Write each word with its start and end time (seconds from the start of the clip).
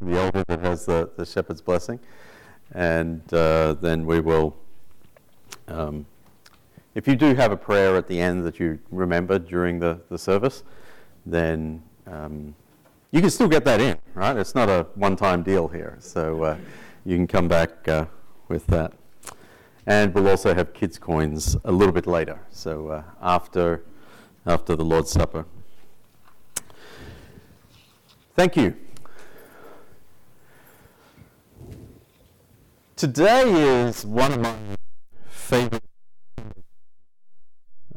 The 0.00 0.18
elder 0.18 0.44
that 0.44 0.60
has 0.60 0.86
the, 0.86 1.10
the 1.16 1.26
shepherd's 1.26 1.60
blessing. 1.60 2.00
And 2.72 3.22
uh, 3.32 3.74
then 3.74 4.06
we 4.06 4.20
will, 4.20 4.56
um, 5.68 6.06
if 6.94 7.06
you 7.06 7.14
do 7.14 7.34
have 7.34 7.52
a 7.52 7.56
prayer 7.56 7.96
at 7.96 8.06
the 8.06 8.18
end 8.18 8.44
that 8.44 8.58
you 8.58 8.78
remember 8.90 9.38
during 9.38 9.78
the, 9.78 10.00
the 10.08 10.16
service, 10.16 10.62
then 11.26 11.82
um, 12.06 12.54
you 13.10 13.20
can 13.20 13.30
still 13.30 13.48
get 13.48 13.64
that 13.66 13.80
in, 13.80 13.98
right? 14.14 14.36
It's 14.36 14.54
not 14.54 14.70
a 14.70 14.86
one 14.94 15.16
time 15.16 15.42
deal 15.42 15.68
here. 15.68 15.98
So 16.00 16.42
uh, 16.42 16.56
you 17.04 17.16
can 17.16 17.26
come 17.26 17.48
back 17.48 17.86
uh, 17.86 18.06
with 18.48 18.66
that. 18.68 18.92
And 19.86 20.14
we'll 20.14 20.28
also 20.28 20.54
have 20.54 20.72
kids' 20.72 20.98
coins 20.98 21.56
a 21.64 21.72
little 21.72 21.92
bit 21.92 22.06
later, 22.06 22.40
so 22.50 22.88
uh, 22.88 23.02
after, 23.20 23.82
after 24.46 24.76
the 24.76 24.84
Lord's 24.84 25.10
Supper. 25.10 25.44
Thank 28.34 28.56
you. 28.56 28.76
Today 32.96 33.84
is 33.86 34.04
one 34.06 34.32
of 34.32 34.40
my 34.40 34.56
favorite. 35.28 35.82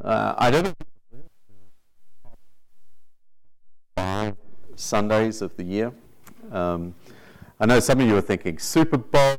Uh, 0.04 0.36
I 0.38 0.52
don't 0.52 0.76
Sundays 4.76 5.42
of 5.42 5.56
the 5.58 5.64
year. 5.64 5.92
Um, 6.52 6.96
I 7.60 7.66
know 7.66 7.80
some 7.80 8.00
of 8.02 8.08
you 8.08 8.18
are 8.18 8.22
thinking 8.22 8.60
Super 8.60 8.98
Bowl. 8.98 9.35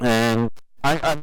And 0.00 0.50
I, 0.82 0.98
I 1.02 1.22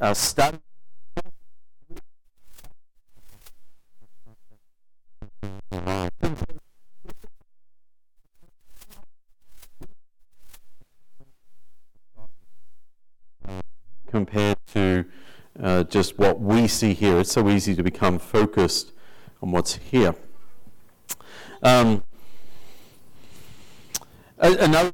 our 0.00 0.14
study 0.14 0.58
compared 14.10 14.56
to 14.66 15.04
uh, 15.62 15.84
just 15.84 16.18
what 16.18 16.40
we 16.40 16.66
see 16.66 16.94
here. 16.94 17.20
It's 17.20 17.32
so 17.32 17.48
easy 17.48 17.74
to 17.74 17.82
become 17.82 18.18
focused 18.18 18.92
on 19.42 19.52
what's 19.52 19.76
here. 19.76 20.14
Um, 21.62 22.02
another 24.38 24.92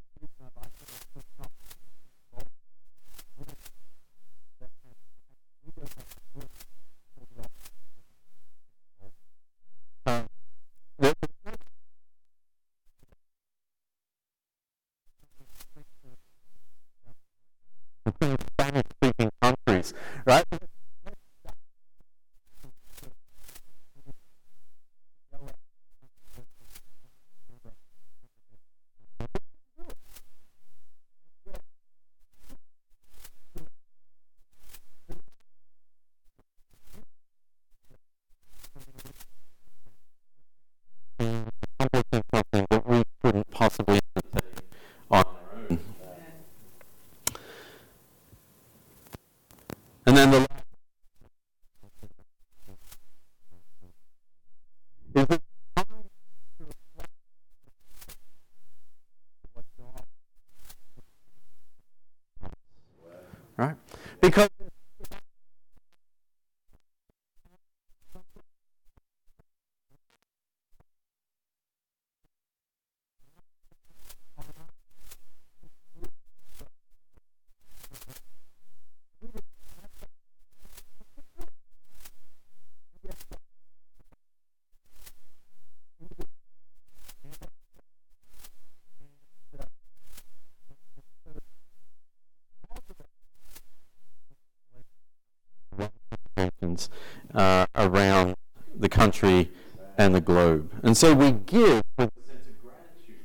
uh, 97.35 97.67
around 97.75 98.35
the 98.75 98.89
country 98.89 99.51
and 99.99 100.15
the 100.15 100.21
globe. 100.21 100.71
And 100.83 100.97
so 100.97 101.15
we 101.15 101.33
give 101.33 101.83
with 101.99 102.11
a 102.17 102.27
sense 102.27 102.47
of 102.49 102.63
gratitude 102.63 103.17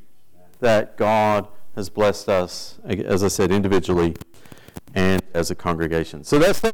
that 0.60 0.98
God 0.98 1.48
has 1.76 1.90
blessed 1.90 2.30
us, 2.30 2.80
as 2.86 3.24
I 3.24 3.28
said, 3.28 3.52
individually 3.52 4.16
and 4.94 5.22
as 5.34 5.52
a 5.52 5.56
congregation. 5.56 6.24
So 6.24 6.40
that's 6.40 6.60
the 6.60 6.74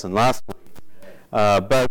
lesson 0.00 0.14
last 0.14 0.42
week. 0.46 0.56
Uh, 1.32 1.60
but 1.60 1.90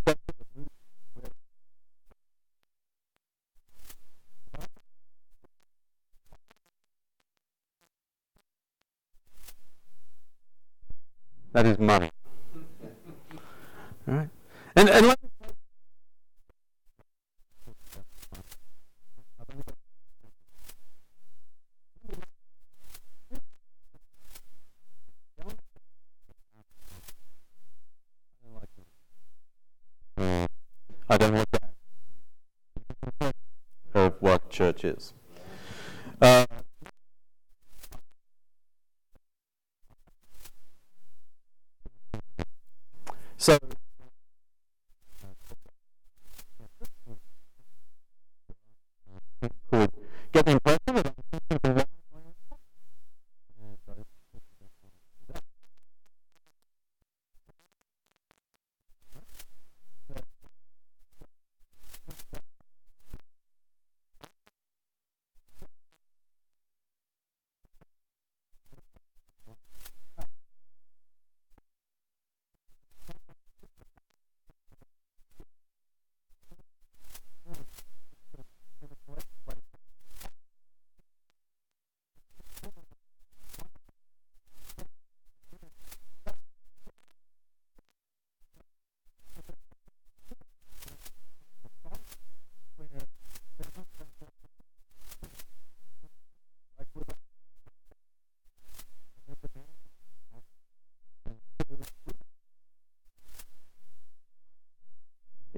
that 11.53 11.65
is 11.65 11.77
money. 11.77 12.09
All 14.07 14.15
right, 14.15 14.29
and 14.75 14.89
and 14.89 15.07
let 15.07 15.19
I 31.11 31.17
don't 31.17 31.33
know 31.33 31.43
what 33.19 33.33
that 33.93 34.21
what 34.21 34.49
church 34.51 34.85
is. 34.85 35.13
Uh, 36.21 36.45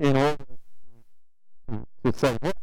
in 0.01 0.17
order 0.17 0.45
to 2.03 2.13
say, 2.13 2.35
well, 2.41 2.53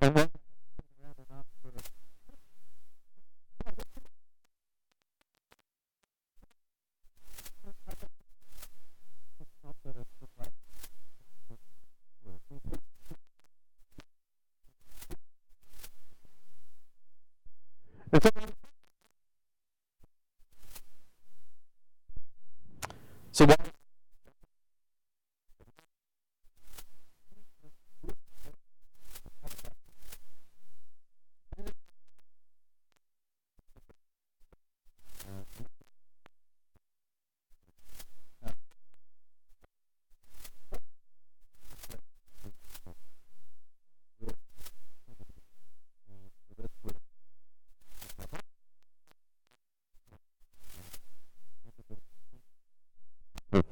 and 0.00 0.16
then 0.16 0.30
and 18.10 18.22
so, 18.22 18.30
so 23.32 23.46
what 23.46 23.58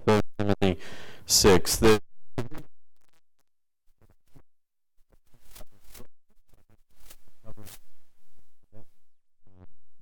First 0.07 0.23
Timothy 0.39 0.79
six. 1.37 1.77
The, 1.77 2.01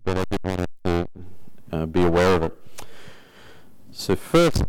but 0.05 0.19
I 0.19 0.25
did 0.31 0.39
want 0.45 0.67
to 0.85 1.09
uh, 1.73 1.87
be 1.87 2.03
aware 2.03 2.37
of 2.37 2.43
it. 2.45 2.59
So 3.91 4.15
First 4.15 4.63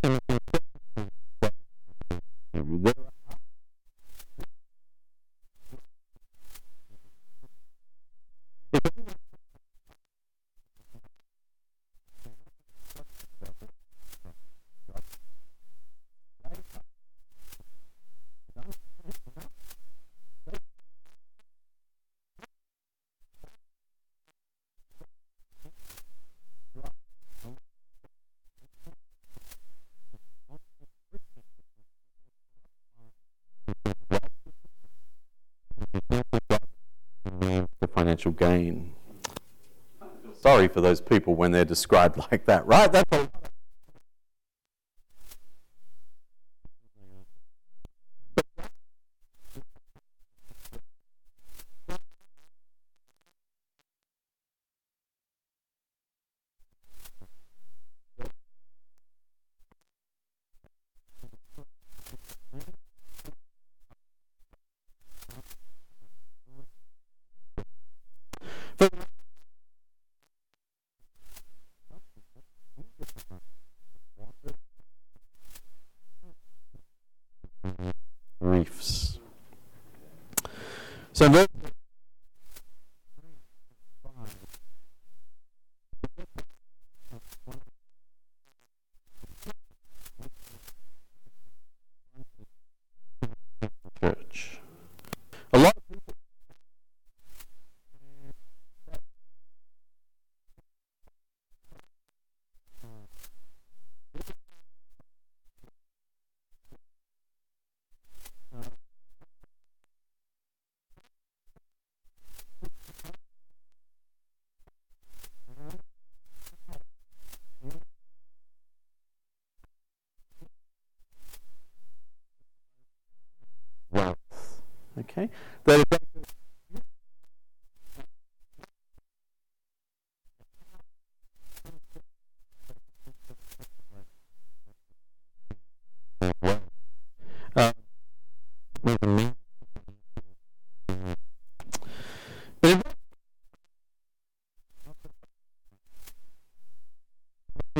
for 40.76 40.82
those 40.82 41.00
people 41.00 41.36
when 41.36 41.52
they're 41.52 41.64
described 41.64 42.18
like 42.32 42.46
that, 42.48 42.68
right? 42.68 42.92
So 81.16 81.30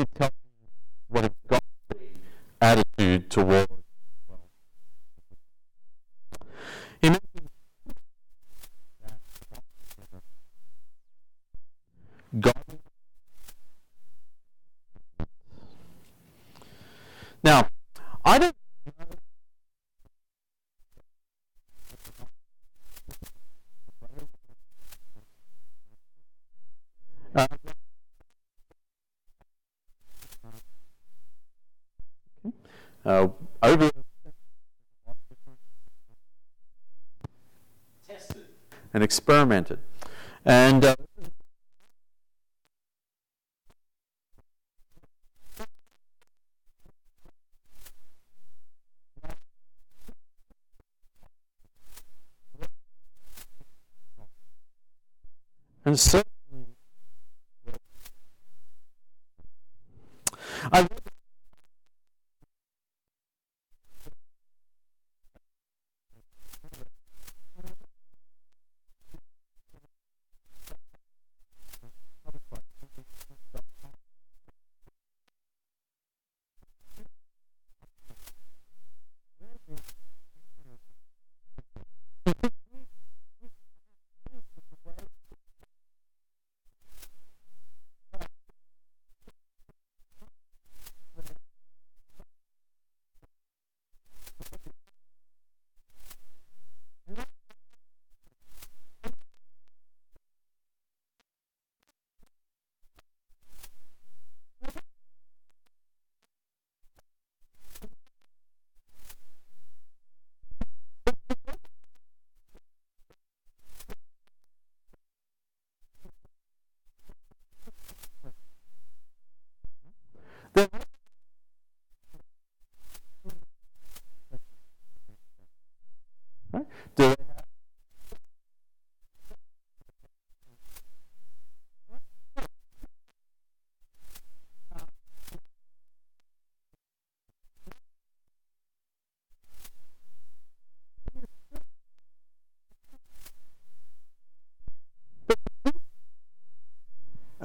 tell 0.04 0.28
me 0.28 0.68
what 1.08 1.24
a 1.24 1.32
godly 1.48 2.10
attitude 2.60 3.30
towards. 3.30 3.75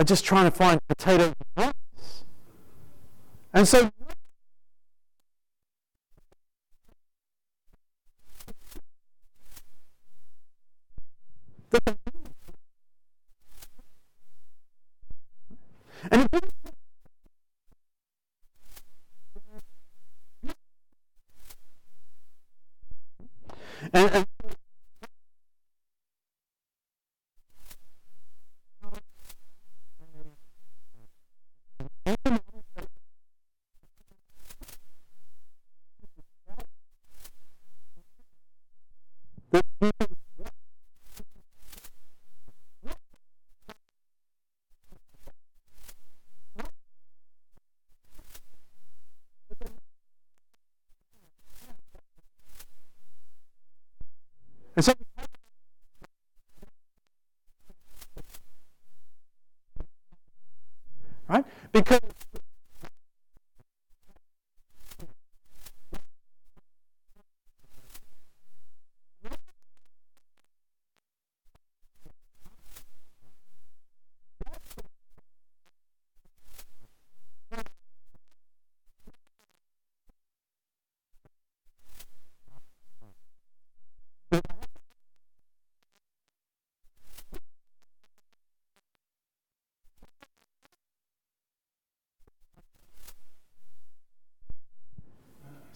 are 0.02 0.04
just 0.04 0.26
trying 0.26 0.46
to 0.46 0.52
find 0.52 0.80
potato 0.88 1.26
and 1.26 1.36
rice. 1.56 2.24
And 3.54 3.68
so 3.68 3.92
And 16.10 16.28
and, 23.94 24.12
and 24.12 24.31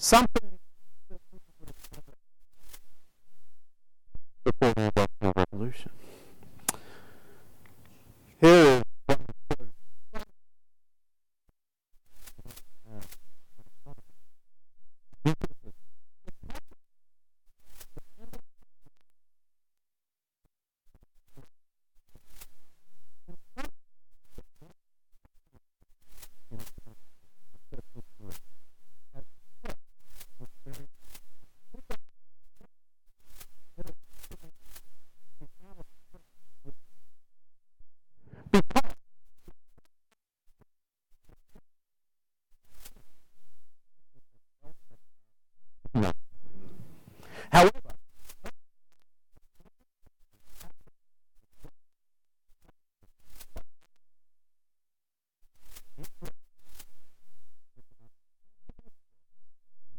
something 0.06 0.60
before 4.44 4.74
the 4.76 4.92
Industrial 4.96 5.34
Revolution. 5.36 5.92
Here 8.40 8.84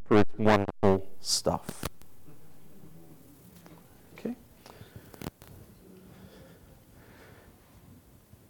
for 0.08 0.18
its 0.18 0.25
wonderful 0.38 1.06
stuff. 1.20 1.84
Okay? 4.14 4.34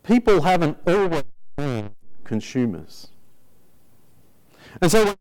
People 0.02 0.42
haven't 0.42 0.78
always 0.86 1.24
been 1.56 1.90
consumers. 2.24 3.08
And 4.80 4.90
so 4.90 5.14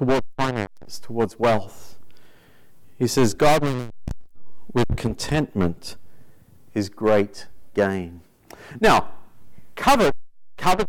towards 0.00 0.26
finance, 0.38 0.98
towards 0.98 1.38
wealth. 1.38 1.98
He 2.98 3.06
says, 3.06 3.34
Godliness 3.34 3.90
with 4.72 4.86
contentment 4.96 5.96
is 6.72 6.88
great 6.88 7.48
gain. 7.74 8.22
Now, 8.80 9.10
covet, 9.80 10.14
covet, 10.58 10.86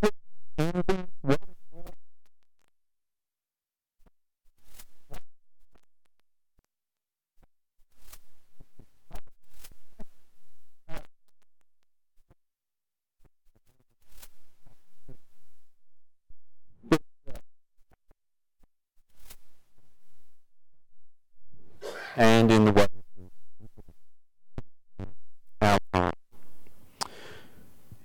and 22.17 22.51
in 22.51 22.65
the 22.65 22.71
way 22.73 22.91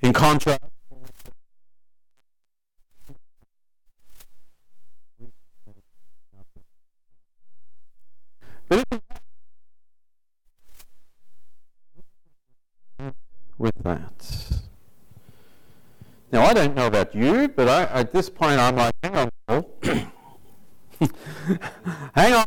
In 0.02 0.12
contrast, 0.12 0.60
with 13.66 13.82
that. 13.82 14.60
Now, 16.32 16.44
I 16.44 16.54
don't 16.54 16.74
know 16.74 16.86
about 16.86 17.14
you, 17.14 17.48
but 17.48 17.68
I, 17.68 17.82
at 17.84 18.12
this 18.12 18.30
point, 18.30 18.58
I'm 18.60 18.76
like, 18.76 18.94
hang 19.02 19.16
on, 19.16 19.30
hang 22.14 22.32
on. 22.34 22.45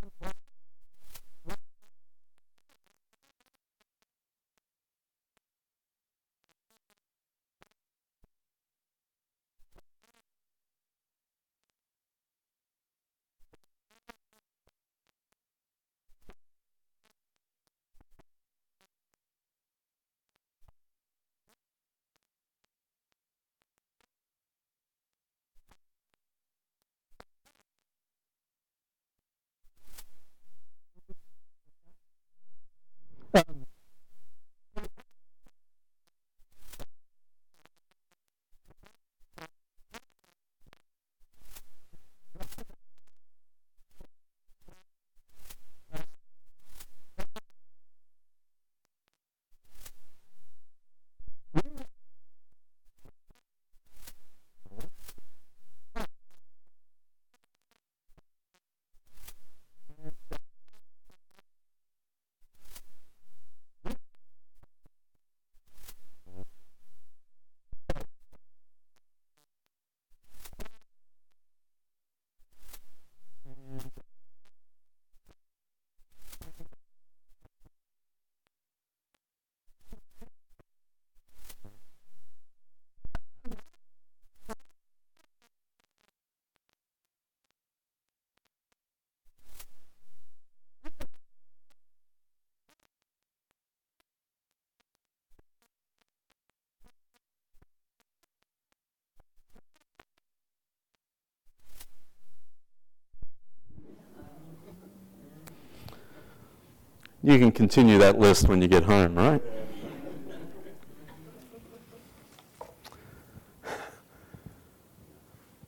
You 107.29 107.37
can 107.37 107.51
continue 107.51 107.99
that 107.99 108.17
list 108.17 108.47
when 108.47 108.59
you 108.59 108.67
get 108.67 108.85
home, 108.85 109.13
right? 109.13 109.39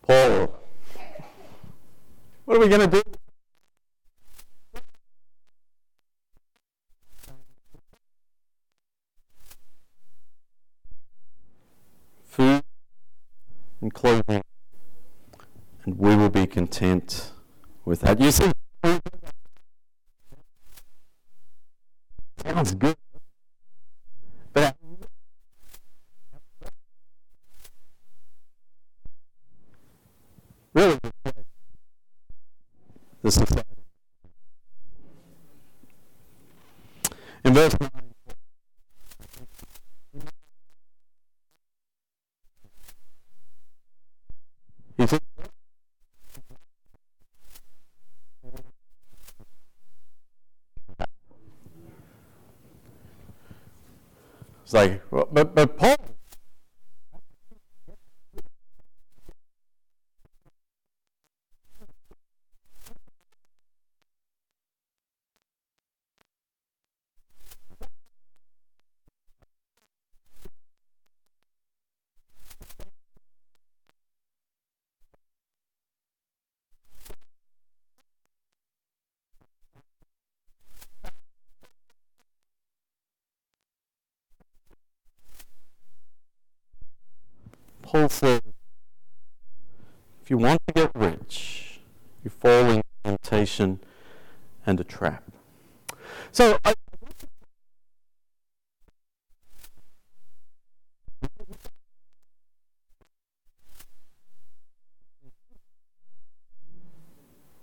Paul, 0.01 0.59
what 2.45 2.57
are 2.57 2.59
we 2.59 2.67
going 2.67 2.81
to 2.81 2.87
do? 2.87 3.03
Food 12.23 12.63
and 13.81 13.93
clothing, 13.93 14.41
and 15.85 15.99
we 15.99 16.15
will 16.15 16.29
be 16.31 16.47
content 16.47 17.33
with 17.85 18.01
that. 18.01 18.19
You 18.19 18.31
see, 18.31 18.51
sounds 22.65 22.75
good. 22.75 22.95
But 24.53 24.75
really, 30.73 30.99
the 33.23 33.31
society. 33.31 33.63
In 37.43 37.53
verse 37.53 37.75
9, 37.79 37.89
He 44.97 45.07
said, 45.07 45.21
It's 54.71 54.75
like, 54.77 55.01
but, 55.11 55.53
but 55.53 55.77
Paul 55.77 55.97
Paul 87.91 88.00
says, 88.11 88.41
if 90.21 90.29
you 90.29 90.37
want 90.37 90.61
to 90.67 90.73
get 90.73 90.91
rich, 90.93 91.79
you 92.23 92.29
fall 92.29 92.69
into 92.69 92.83
temptation 93.03 93.79
and 94.65 94.79
a 94.79 94.83
trap. 94.83 95.23
So 96.31 96.57
I, 96.63 96.73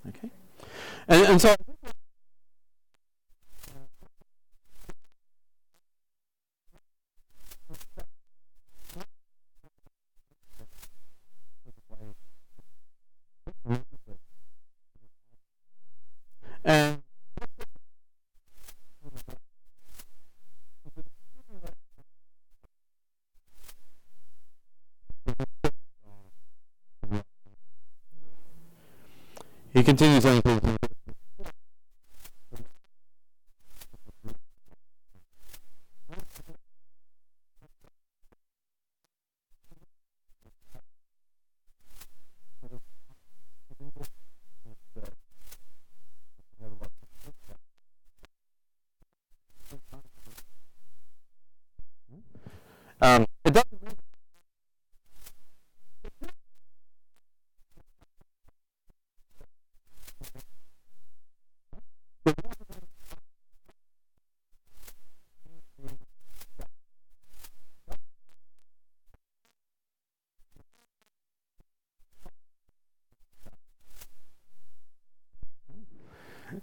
Okay. 0.09 0.31
And, 1.07 1.27
and 1.27 1.41
so 1.41 1.55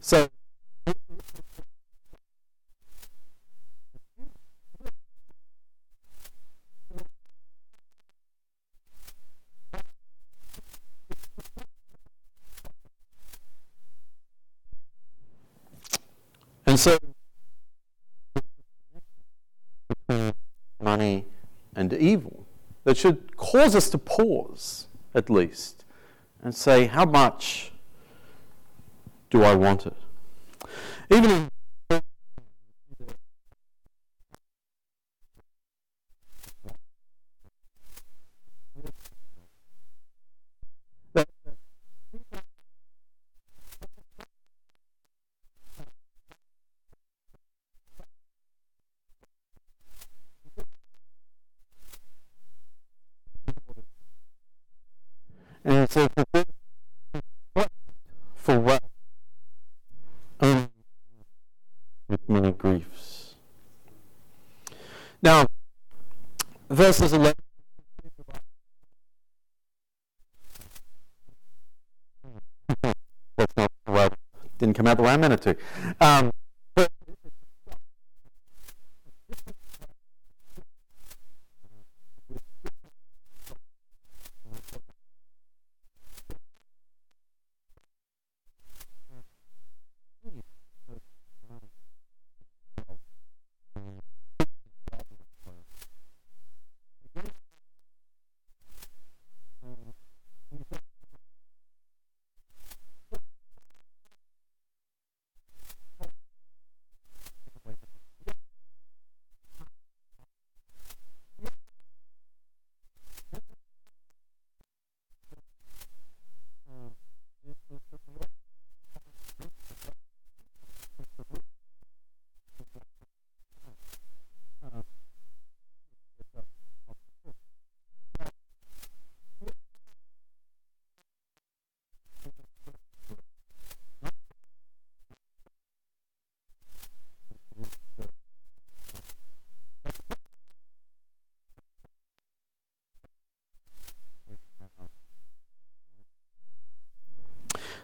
So 0.05 0.29
And 16.67 16.79
so 16.79 16.99
money 20.79 21.25
and 21.75 21.91
evil 21.93 22.45
that 22.83 22.95
should 22.95 23.35
cause 23.37 23.73
us 23.73 23.89
to 23.89 23.97
pause 23.97 24.87
at 25.15 25.31
least 25.31 25.83
and 26.43 26.53
say, 26.53 26.85
how 26.85 27.05
much 27.05 27.71
do 29.29 29.43
I 29.43 29.55
want 29.55 29.85
it? 29.85 29.95
Even 31.11 31.29
in 31.29 31.49
And 55.67 55.89
so 55.89 56.07
for 56.15 56.25
this, 56.31 56.45
what 57.53 57.71
for 58.35 58.59
what? 58.59 58.83
Only 60.39 60.67
with 62.07 62.14
many 62.27 62.51
griefs. 62.51 63.35
Now, 65.21 65.45
verses 66.69 67.13
11. 67.13 67.33
That's 73.37 73.57
not 73.57 73.71
well, 73.87 74.09
didn't 74.57 74.75
come 74.75 74.87
out 74.87 74.97
the 74.97 75.03
way 75.03 75.11
I 75.11 75.17
meant 75.17 75.33
it 75.33 75.41
to. 75.41 75.57
Um, 75.99 76.31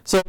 So 0.04 0.20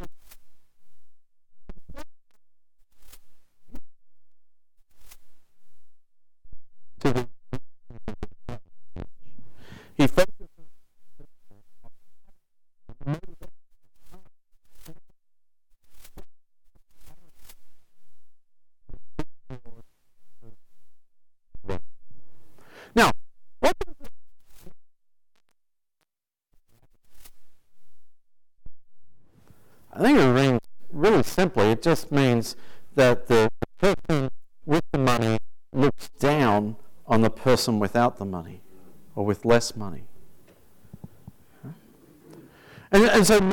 just 31.84 32.10
means 32.10 32.56
that 32.94 33.28
the 33.28 33.50
person 33.78 34.30
with 34.64 34.82
the 34.90 34.98
money 34.98 35.36
looks 35.72 36.08
down 36.18 36.76
on 37.06 37.20
the 37.20 37.28
person 37.28 37.78
without 37.78 38.16
the 38.16 38.24
money 38.24 38.62
or 39.14 39.26
with 39.26 39.44
less 39.44 39.76
money. 39.76 40.04
And, 42.90 43.04
and 43.04 43.26
so 43.26 43.52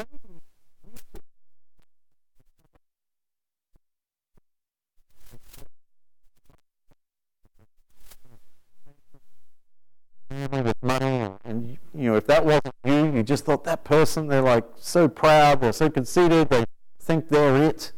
with 10.63 10.75
money 10.81 11.29
and 11.43 11.77
you 11.93 12.09
know 12.09 12.15
if 12.15 12.25
that 12.27 12.45
wasn't 12.45 12.73
you 12.85 13.11
you 13.13 13.23
just 13.23 13.43
thought 13.45 13.63
that 13.65 13.83
person 13.83 14.27
they're 14.27 14.41
like 14.41 14.63
so 14.77 15.07
proud 15.07 15.59
they're 15.59 15.73
so 15.73 15.89
conceited 15.89 16.49
they 16.49 16.63
think 16.99 17.27
they're 17.29 17.57
it 17.57 17.91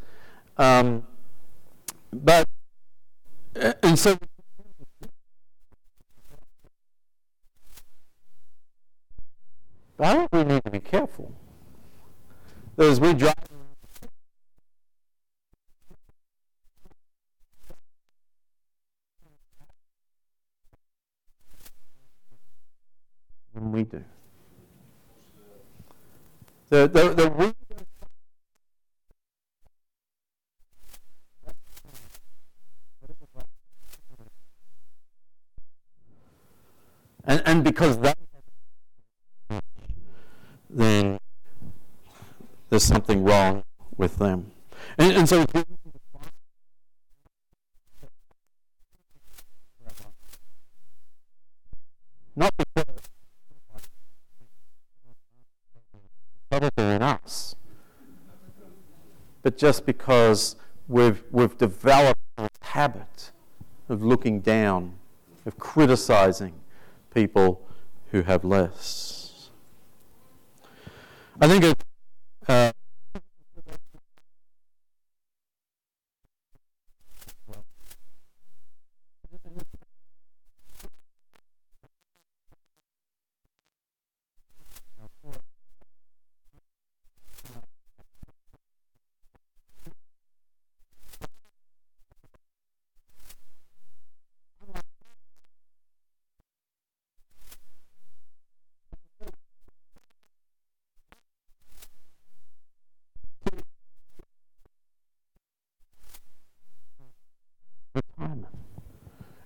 um, 0.58 1.04
but 2.12 2.48
and 3.56 3.98
so 3.98 4.18
I 10.00 10.16
think 10.16 10.32
we 10.34 10.44
need 10.44 10.64
to 10.64 10.72
be 10.72 10.80
careful 10.80 11.32
that 12.76 12.90
as 12.90 13.00
we 13.00 13.14
drive 13.14 13.36
than 23.54 23.72
we 23.72 23.84
do. 23.84 24.04
The, 26.70 26.88
the, 26.88 27.10
the 27.14 27.30
we 27.30 27.54
and, 37.26 37.42
and 37.46 37.64
because 37.64 37.98
that 38.00 38.18
then 40.70 41.20
there's 42.70 42.84
something 42.84 43.24
wrong 43.24 43.64
with 43.98 44.18
them. 44.18 44.52
And, 44.98 45.16
and 45.16 45.30
so 45.30 45.46
not 52.36 52.52
because 52.58 52.86
in 56.78 57.02
us. 57.02 57.56
But 59.44 59.58
just 59.58 59.86
because 59.86 60.56
we've, 60.88 61.24
we've 61.32 61.58
developed 61.58 62.20
this 62.38 62.50
habit 62.62 63.32
of 63.90 64.02
looking 64.02 64.40
down, 64.40 64.96
of 65.46 65.58
criticizing 65.60 66.54
people 67.14 67.68
who 68.12 68.24
have 68.24 68.44
less. 68.44 69.50
I 71.40 71.48
think 71.48 71.64
it, 71.64 71.84
uh, 72.48 72.72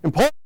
Important. 0.03 0.37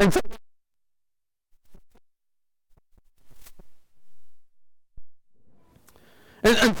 And 0.00 0.12
so, 0.12 0.20
and, 6.48 6.56
and 6.56 6.76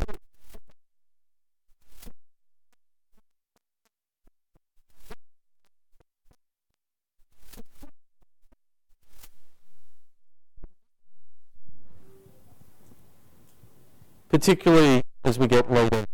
particularly 14.30 15.02
as 15.24 15.38
we 15.38 15.46
get 15.46 15.70
later 15.70 16.04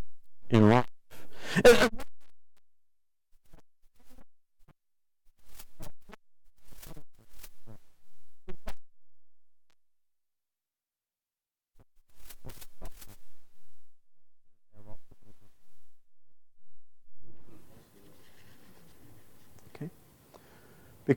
in 0.51 0.69
life. 0.69 0.87
And, 1.64 1.90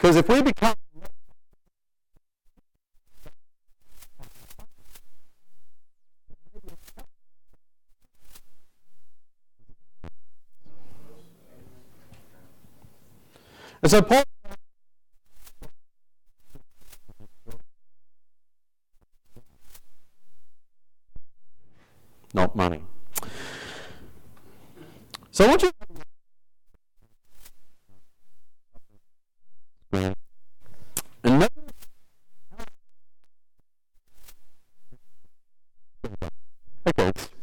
Because 0.07 0.15
if 0.15 0.29
we 0.29 0.41
become 0.41 0.73
And 13.81 13.91
so 13.91 14.01
Paul 14.01 14.23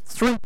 three 0.05 0.37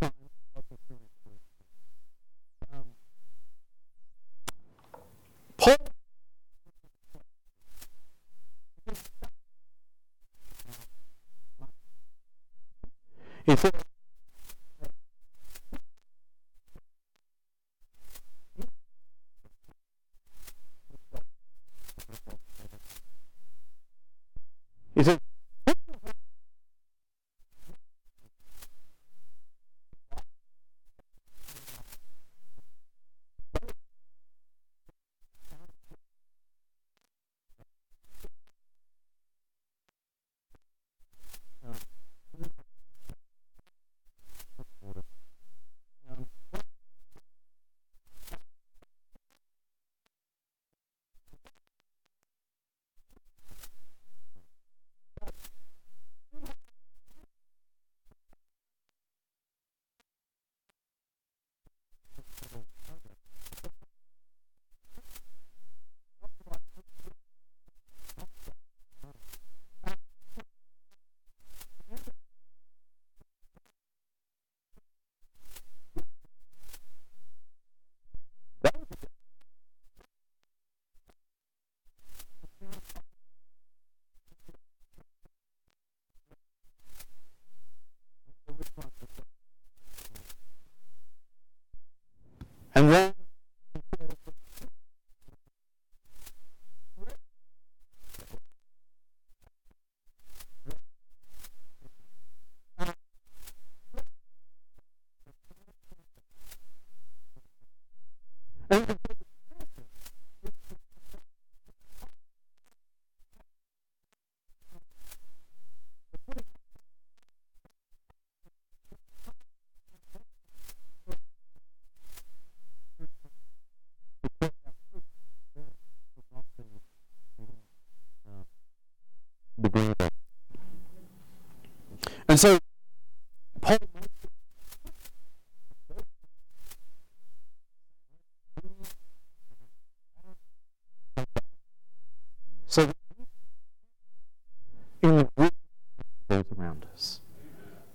us 146.98 147.20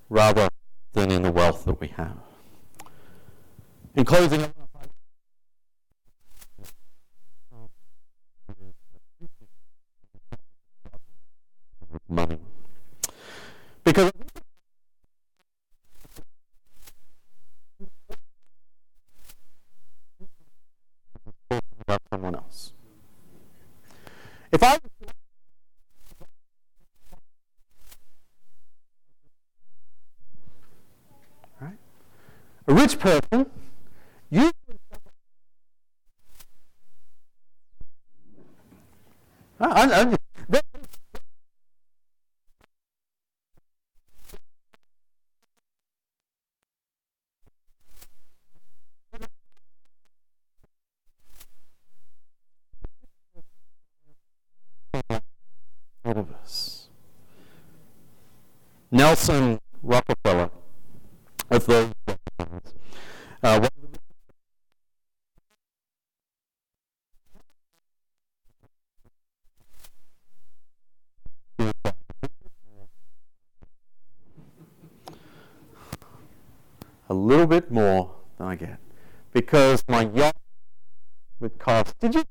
rather 0.09 0.47
than 0.93 1.11
in 1.11 1.21
the 1.23 1.31
wealth 1.31 1.65
that 1.65 1.79
we 1.81 1.87
have. 1.87 2.17
In 3.95 4.05
closing, 4.05 4.53
a 77.13 77.15
little 77.15 77.45
bit 77.45 77.69
more 77.69 78.11
than 78.39 78.47
I 78.47 78.55
get 78.55 78.79
because 79.33 79.83
my 79.87 80.01
yacht 80.01 80.35
would 81.39 81.59
cost. 81.59 81.93
Did 81.99 82.15
you? 82.15 82.23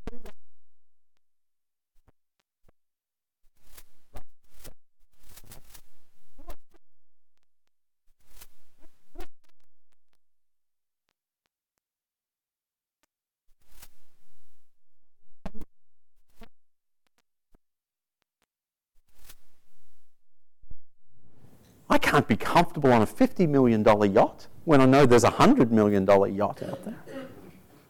I 21.89 21.99
can't 21.99 22.27
be 22.27 22.37
comfortable 22.37 22.93
on 22.93 23.03
a 23.03 23.07
$50 23.07 23.49
million 23.49 23.85
yacht 24.13 24.49
when 24.65 24.81
I 24.81 24.87
know 24.87 25.07
there's 25.07 25.25
a 25.25 25.31
$100 25.31 25.71
million 25.71 26.07
yacht 26.07 26.63
out 26.63 26.85
there. 26.85 26.97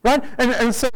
Right? 0.03 0.25
And, 0.39 0.51
and 0.53 0.75
so. 0.75 0.89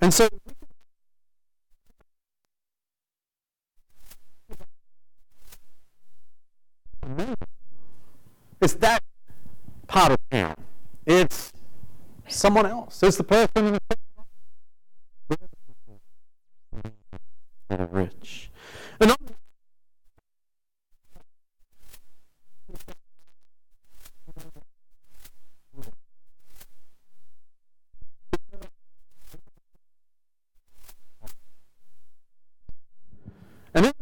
And 0.00 0.12
so. 0.12 0.28
It's 8.60 8.74
that 8.74 9.02
part 9.86 10.12
of 10.12 10.18
town. 10.30 10.54
It's 11.06 11.50
someone 12.28 12.66
else. 12.66 13.02
It's 13.02 13.16
the 13.16 13.24
person 13.24 13.78
that 17.68 17.80
are 17.80 17.86
rich. 17.86 18.50
And 19.00 19.16
and 33.74 33.84
then, 33.84 33.92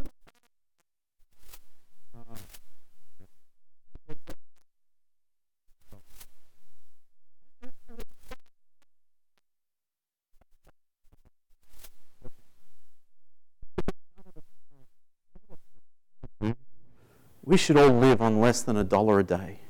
we 17.49 17.57
should 17.57 17.79
all 17.79 17.89
live 17.89 18.21
on 18.21 18.41
less 18.41 18.63
than 18.63 18.77
a 18.77 18.85
dollar 18.85 19.19
a 19.21 19.25
day. 19.25 19.61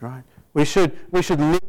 Right? 0.00 0.22
We 0.54 0.64
should, 0.64 0.96
we 1.10 1.22
should 1.22 1.40
live 1.40 1.60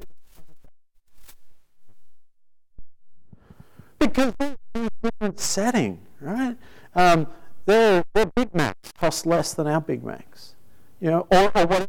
because 3.97 4.33
they're 4.37 4.55
in 4.75 4.85
a 4.85 4.89
different 5.01 5.39
setting, 5.39 5.99
right? 6.19 6.55
Um, 6.93 7.25
their, 7.65 8.03
their 8.13 8.27
Big 8.27 8.53
Macs 8.53 8.91
cost 8.99 9.25
less 9.25 9.55
than 9.55 9.65
our 9.65 9.81
Big 9.81 10.03
Macs, 10.03 10.53
you 10.99 11.09
know, 11.09 11.27
or, 11.31 11.45
or 11.57 11.65
whatever. 11.65 11.87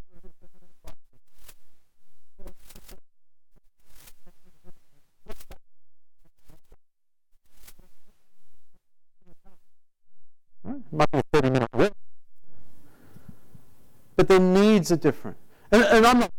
Right? 10.65 10.81
Might 10.91 11.11
be 11.13 11.19
a 11.19 11.23
30 11.35 11.51
minute 11.51 11.69
walk. 11.75 11.93
But 14.17 14.29
their 14.29 14.41
needs 14.83 14.91
are 14.91 14.97
different. 14.97 15.37
And, 15.71 15.85
and 15.85 16.07
I'm 16.07 16.19
not 16.19 16.31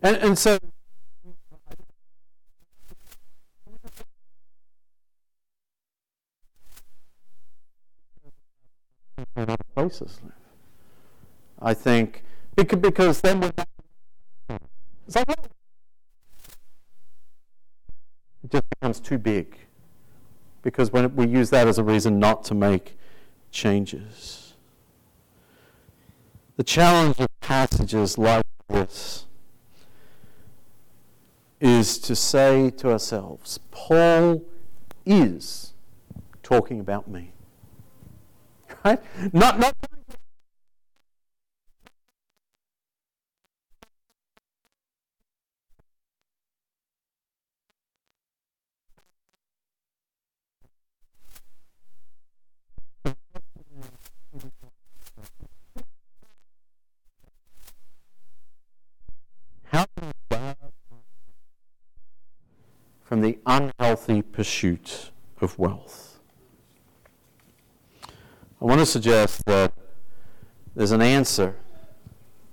And, 0.00 0.16
and 0.18 0.38
so 0.38 0.58
places. 9.74 10.20
I 11.60 11.74
think 11.74 12.22
because, 12.56 12.80
because 12.80 13.20
then 13.20 13.40
we're 13.40 13.52
not, 13.56 13.68
it 18.44 18.50
just 18.50 18.64
becomes 18.70 19.00
too 19.00 19.18
big 19.18 19.56
because 20.62 20.92
when 20.92 21.14
we 21.16 21.26
use 21.26 21.50
that 21.50 21.66
as 21.66 21.78
a 21.78 21.84
reason 21.84 22.18
not 22.18 22.44
to 22.44 22.54
make 22.54 22.96
changes. 23.50 24.54
The 26.56 26.64
challenge 26.64 27.20
of 27.20 27.28
passages 27.40 28.18
like 28.18 28.44
this 28.68 29.26
is 31.60 31.98
to 31.98 32.14
say 32.14 32.70
to 32.70 32.90
ourselves, 32.92 33.58
Paul 33.70 34.42
is 35.06 35.72
talking 36.42 36.80
about 36.80 37.08
me. 37.08 37.32
Right? 38.84 39.00
Not, 39.32 39.58
not 39.58 39.74
unhealthy 63.48 64.20
pursuit 64.20 65.10
of 65.40 65.58
wealth. 65.58 66.20
I 68.60 68.64
want 68.64 68.80
to 68.80 68.86
suggest 68.86 69.46
that 69.46 69.72
there's 70.76 70.92
an 70.92 71.00
answer 71.00 71.56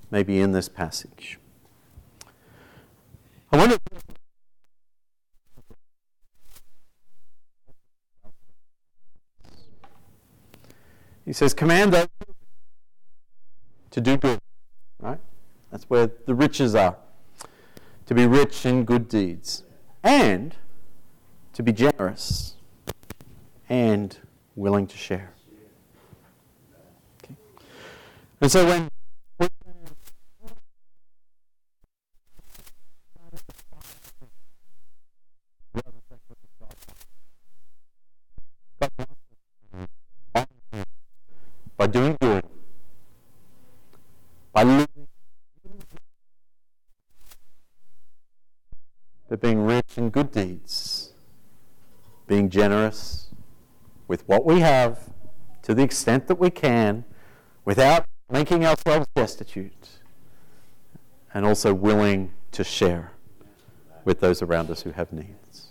maybe 0.09 0.39
in 0.39 0.53
this 0.53 0.69
passage. 0.69 1.37
I 3.51 3.57
wonder. 3.57 3.77
He 11.25 11.33
says, 11.33 11.53
command 11.53 11.91
those 11.91 12.07
to 13.91 13.99
do 13.99 14.15
good, 14.15 14.39
right? 14.99 15.19
That's 15.71 15.85
where 15.85 16.09
the 16.25 16.35
riches 16.35 16.75
are. 16.75 16.97
To 18.05 18.13
be 18.13 18.27
rich 18.27 18.65
in 18.65 18.85
good 18.85 19.09
deeds 19.09 19.63
and 20.03 20.55
to 21.55 21.63
be 21.63 21.71
generous 21.71 22.53
and 23.69 24.17
willing 24.55 24.85
to 24.85 24.97
share. 24.97 25.33
Okay. 27.23 27.35
And 28.41 28.51
so 28.51 28.65
when 28.65 28.89
generous 52.65 53.27
with 54.07 54.27
what 54.27 54.43
we 54.43 54.59
have 54.59 55.11
to 55.61 55.75
the 55.75 55.83
extent 55.83 56.25
that 56.25 56.39
we 56.39 56.49
can 56.49 57.05
without 57.63 58.05
making 58.31 58.65
ourselves 58.65 59.05
destitute, 59.15 59.99
and 61.31 61.45
also 61.45 61.75
willing 61.75 62.33
to 62.51 62.63
share 62.63 63.11
with 64.03 64.19
those 64.19 64.41
around 64.41 64.71
us 64.71 64.81
who 64.81 64.91
have 64.91 65.13
needs. 65.13 65.67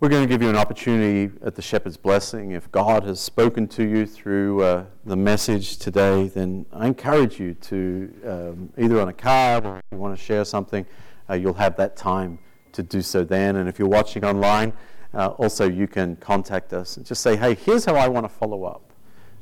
We're 0.00 0.08
going 0.08 0.26
to 0.26 0.28
give 0.28 0.42
you 0.42 0.48
an 0.48 0.56
opportunity 0.56 1.32
at 1.44 1.54
the 1.54 1.62
Shepherd's 1.62 1.96
Blessing. 1.96 2.52
If 2.52 2.72
God 2.72 3.04
has 3.04 3.20
spoken 3.20 3.68
to 3.68 3.84
you 3.84 4.04
through 4.04 4.64
uh, 4.64 4.84
the 5.04 5.16
message 5.16 5.76
today, 5.76 6.26
then 6.26 6.66
I 6.72 6.88
encourage 6.88 7.38
you 7.38 7.54
to 7.54 8.12
um, 8.26 8.72
either 8.76 9.00
on 9.00 9.08
a 9.08 9.12
card 9.12 9.64
or 9.64 9.76
if 9.76 9.82
you 9.92 9.98
want 9.98 10.18
to 10.18 10.24
share 10.24 10.44
something, 10.44 10.84
uh, 11.30 11.34
you'll 11.34 11.54
have 11.54 11.76
that 11.76 11.96
time 11.96 12.38
to 12.72 12.82
do 12.82 13.00
so 13.02 13.24
then. 13.24 13.56
And 13.56 13.68
if 13.68 13.78
you're 13.78 13.88
watching 13.88 14.24
online, 14.24 14.72
uh, 15.14 15.28
also 15.28 15.68
you 15.68 15.86
can 15.86 16.16
contact 16.16 16.72
us 16.72 16.96
and 16.96 17.06
just 17.06 17.22
say, 17.22 17.36
hey, 17.36 17.54
here's 17.54 17.84
how 17.84 17.94
I 17.94 18.08
want 18.08 18.24
to 18.24 18.28
follow 18.28 18.64
up. 18.64 18.92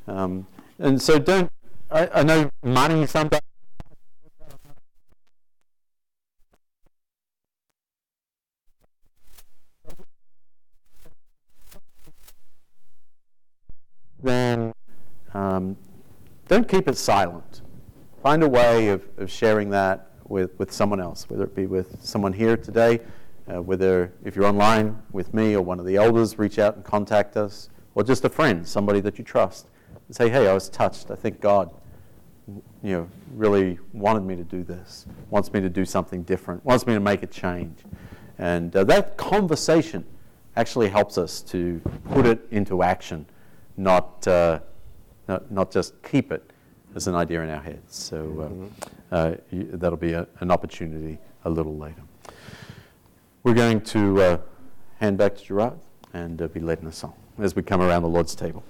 Um, 0.07 0.47
and 0.78 1.01
so 1.01 1.18
don't, 1.18 1.51
I, 1.91 2.09
I 2.09 2.22
know 2.22 2.51
money 2.62 3.07
sometimes 3.07 3.43
then 14.20 14.72
um, 15.32 15.76
don't 16.49 16.68
keep 16.68 16.89
it 16.89 16.97
silent. 16.97 17.62
Find 18.22 18.43
a 18.43 18.49
way 18.49 18.89
of, 18.89 19.07
of 19.16 19.30
sharing 19.30 19.70
that 19.70 20.07
with, 20.28 20.58
with 20.58 20.72
someone 20.72 21.00
else, 21.00 21.28
whether 21.28 21.44
it 21.44 21.54
be 21.54 21.66
with 21.66 22.02
someone 22.02 22.32
here 22.32 22.56
today, 22.56 23.00
uh, 23.52 23.62
whether 23.62 24.12
if 24.24 24.36
you're 24.36 24.46
online 24.46 25.02
with 25.12 25.32
me 25.32 25.54
or 25.54 25.62
one 25.62 25.80
of 25.80 25.86
the 25.86 25.96
elders, 25.96 26.38
reach 26.38 26.58
out 26.58 26.76
and 26.76 26.84
contact 26.84 27.36
us, 27.36 27.70
or 27.94 28.04
just 28.04 28.24
a 28.24 28.28
friend, 28.28 28.66
somebody 28.66 29.00
that 29.00 29.18
you 29.18 29.24
trust, 29.24 29.66
and 30.06 30.14
say, 30.14 30.28
hey, 30.28 30.48
I 30.48 30.52
was 30.52 30.68
touched. 30.68 31.10
I 31.10 31.14
think 31.14 31.40
God 31.40 31.70
you 32.82 32.92
know, 32.92 33.08
really 33.34 33.78
wanted 33.92 34.22
me 34.22 34.36
to 34.36 34.44
do 34.44 34.62
this, 34.62 35.06
wants 35.30 35.52
me 35.52 35.60
to 35.60 35.68
do 35.68 35.84
something 35.84 36.22
different, 36.22 36.64
wants 36.64 36.86
me 36.86 36.94
to 36.94 37.00
make 37.00 37.22
a 37.22 37.26
change. 37.26 37.78
And 38.38 38.74
uh, 38.74 38.84
that 38.84 39.16
conversation 39.16 40.04
actually 40.56 40.88
helps 40.88 41.18
us 41.18 41.42
to 41.42 41.80
put 42.10 42.26
it 42.26 42.46
into 42.50 42.82
action 42.82 43.26
not, 43.76 44.26
uh, 44.26 44.60
not, 45.28 45.50
not 45.50 45.70
just 45.70 46.00
keep 46.02 46.32
it 46.32 46.52
as 46.95 47.07
an 47.07 47.14
idea 47.14 47.43
in 47.43 47.51
our 47.51 47.62
heads. 47.62 47.97
So 47.97 48.16
uh, 48.16 48.49
mm-hmm. 48.49 48.66
uh, 49.11 49.34
that'll 49.76 49.99
be 49.99 50.12
a, 50.12 50.26
an 50.41 50.51
opportunity 50.51 51.18
a 51.45 51.51
little 51.51 51.76
later. 51.76 52.03
We're 53.43 53.55
going 53.55 53.80
to 53.82 54.22
uh, 54.22 54.39
hand 55.01 55.18
back 55.18 55.36
to 55.36 55.45
Gerard 55.45 55.78
and 56.12 56.41
uh, 56.43 56.49
be 56.49 56.61
led 56.61 56.80
in 56.80 56.86
a 56.86 56.93
song 56.93 57.14
as 57.39 57.55
we 57.55 57.62
come 57.62 57.80
around 57.80 58.03
the 58.03 58.09
Lord's 58.09 58.34
table. 58.34 58.64